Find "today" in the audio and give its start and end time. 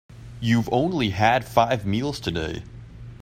2.19-2.63